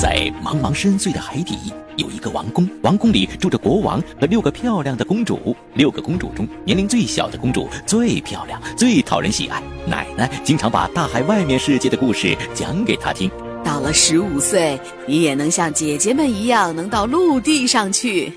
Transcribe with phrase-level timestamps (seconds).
[0.00, 1.54] 在茫茫深邃的海底，
[1.96, 5.54] 有一个王宫，王宫里住着国王和六个漂亮的公主。
[5.74, 9.62] 六个公主中，年龄最小的公主最漂亮，最讨人喜爱。
[9.86, 13.30] 奶奶经常把大海外面世界的故事讲给她听。
[13.62, 18.32] 到了十五岁，你也能像姐姐们一样，能到陆地上去。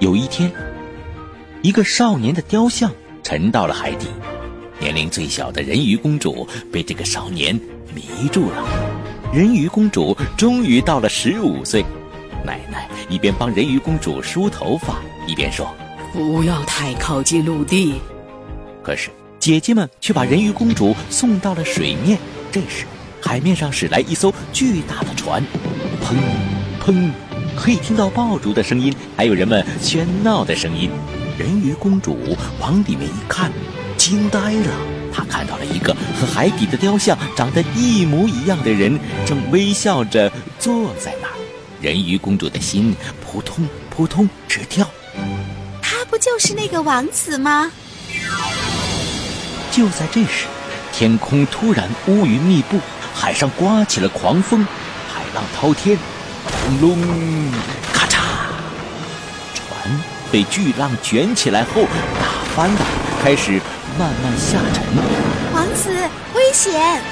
[0.00, 0.50] 有一天，
[1.62, 2.90] 一个少年的雕像
[3.22, 4.08] 沉到了海底，
[4.80, 7.54] 年龄最小的人鱼公主被这个少年
[7.94, 8.87] 迷住了。
[9.30, 11.84] 人鱼公主终于到了十五岁，
[12.46, 15.68] 奶奶一边帮人鱼公主梳头发，一边说
[16.14, 18.00] ：“不要太靠近陆地。”
[18.82, 22.18] 可是姐姐们却把人鱼公主送到了水面。
[22.50, 22.86] 这时，
[23.20, 25.44] 海面上驶来一艘巨大的船，
[26.02, 26.16] 砰
[26.82, 27.10] 砰，
[27.54, 30.88] 可以听到爆竹的声音，还有人们喧闹的声音。
[31.38, 32.16] 人鱼公主
[32.58, 33.52] 往里面一看，
[33.98, 34.70] 惊呆了。
[35.12, 41.34] 他看到了一个和海底的雕像长得一模一样的人，正微笑着坐在那儿。
[41.80, 44.88] 人鱼公主的心扑通扑通直跳。
[45.82, 47.70] 他不就是那个王子吗？
[49.72, 50.46] 就在这时，
[50.92, 52.78] 天空突然乌云密布，
[53.14, 54.64] 海上刮起了狂风，
[55.12, 55.98] 海浪滔天，
[56.44, 56.98] 轰隆，
[57.92, 58.18] 咔嚓，
[59.54, 61.82] 船被巨浪卷起来后
[62.20, 62.80] 打翻了，
[63.22, 63.60] 开始。
[63.98, 64.84] 慢慢下沉，
[65.52, 65.90] 王子
[66.32, 67.02] 危险！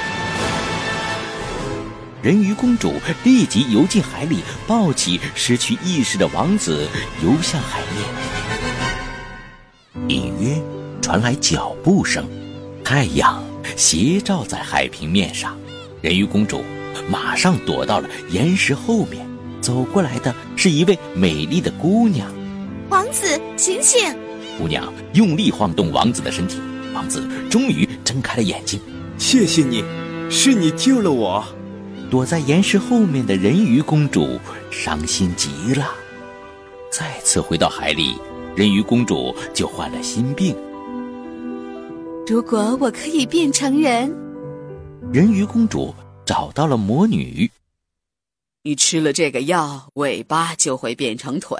[2.22, 2.92] 人鱼公主
[3.24, 6.86] 立即游进海里，抱起失去意识的王子，
[7.24, 8.04] 游向海面。
[10.08, 10.62] 隐约
[11.02, 12.24] 传来脚步声，
[12.84, 13.42] 太阳
[13.74, 15.58] 斜照在海平面上，
[16.00, 16.62] 人鱼公主
[17.10, 19.26] 马上躲到了岩石后面。
[19.60, 22.32] 走过来的是一位美丽的姑娘。
[22.90, 24.14] 王子，醒醒！
[24.56, 26.60] 姑娘用力晃动王子的身体。
[26.96, 28.80] 王子终于睁开了眼睛，
[29.18, 29.84] 谢谢你，
[30.30, 31.44] 是你救了我。
[32.10, 34.40] 躲在岩石后面的人鱼公主
[34.70, 35.92] 伤心极了。
[36.90, 38.16] 再次回到海里，
[38.56, 40.56] 人鱼公主就患了心病。
[42.26, 44.10] 如果我可以变成人，
[45.12, 47.50] 人鱼公主找到了魔女。
[48.62, 51.58] 你吃了这个药，尾巴就会变成腿。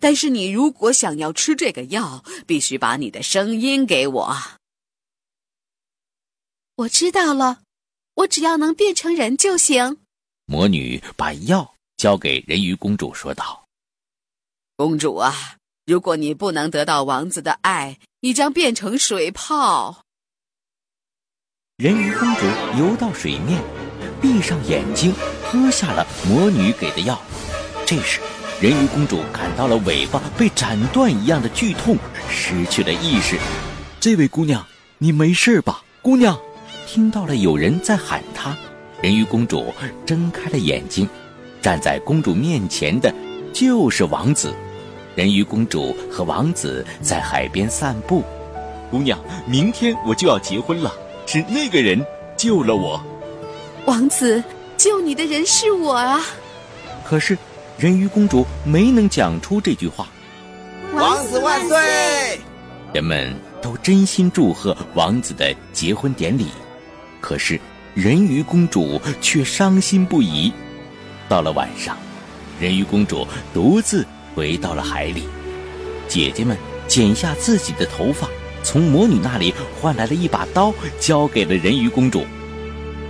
[0.00, 4.34] 但是你如果想要吃这个药，必须把你的声音给我。
[6.82, 7.60] 我知道了，
[8.14, 9.98] 我只要能变成人就行。
[10.46, 13.66] 魔女把药交给人鱼公主，说道
[14.76, 15.56] ：“公主啊，
[15.86, 20.04] 如果你不能得到王子的爱，你将变成水泡。”
[21.78, 22.46] 人鱼公主
[22.78, 23.62] 游到水面，
[24.20, 25.14] 闭上眼睛，
[25.44, 27.20] 喝下了魔女给的药。
[27.86, 28.20] 这时，
[28.60, 31.96] 人鱼公主感到了尾巴被斩断一样的剧痛，
[32.28, 33.38] 失去了意识。
[34.00, 34.66] 这位姑娘，
[34.98, 35.84] 你没事吧？
[36.02, 36.36] 姑娘。
[36.94, 38.54] 听到了有人在喊她，
[39.00, 39.72] 人鱼公主
[40.04, 41.08] 睁开了眼睛，
[41.62, 43.10] 站在公主面前的
[43.50, 44.54] 就是王子。
[45.14, 48.22] 人鱼公主和王子在海边散步。
[48.90, 50.92] 姑娘，明天我就要结婚了，
[51.24, 52.04] 是那个人
[52.36, 53.02] 救了我。
[53.86, 54.44] 王子，
[54.76, 56.20] 救你的人是我啊！
[57.06, 57.38] 可是，
[57.78, 60.08] 人鱼公主没能讲出这句话。
[60.92, 62.38] 王子万岁！
[62.92, 66.48] 人们都真心祝贺王子的结婚典礼。
[67.22, 67.58] 可是，
[67.94, 70.52] 人鱼公主却伤心不已。
[71.28, 71.96] 到了晚上，
[72.60, 75.22] 人鱼公主独自回到了海里。
[76.08, 76.54] 姐姐们
[76.88, 78.28] 剪下自己的头发，
[78.64, 82.26] 从魔女那里换来了一把刀，交给了人鱼公主。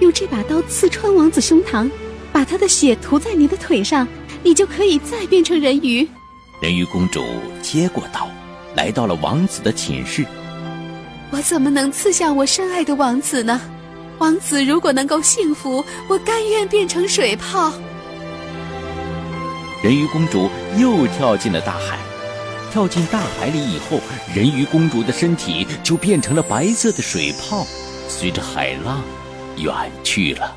[0.01, 1.91] 用这把刀刺穿王子胸膛，
[2.31, 4.07] 把他的血涂在你的腿上，
[4.43, 6.07] 你就可以再变成人鱼。
[6.61, 7.25] 人鱼公主
[7.63, 8.29] 接过刀，
[8.77, 10.25] 来到了王子的寝室。
[11.31, 13.59] 我怎么能刺向我深爱的王子呢？
[14.23, 17.73] 王子如果能够幸福，我甘愿变成水泡。
[19.83, 20.49] 人鱼公主
[20.79, 21.99] 又跳进了大海，
[22.71, 23.99] 跳进大海里以后，
[24.33, 27.67] 人鱼公主的身体就变成了白色的水泡，
[28.09, 29.03] 随着海浪
[29.57, 29.75] 远
[30.05, 30.57] 去了。